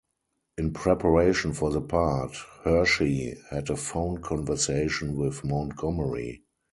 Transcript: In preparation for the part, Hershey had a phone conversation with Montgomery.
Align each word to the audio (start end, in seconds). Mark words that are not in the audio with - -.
In 0.57 0.73
preparation 0.73 1.53
for 1.53 1.69
the 1.69 1.79
part, 1.79 2.35
Hershey 2.63 3.35
had 3.51 3.69
a 3.69 3.75
phone 3.75 4.19
conversation 4.23 5.15
with 5.15 5.43
Montgomery. 5.43 6.41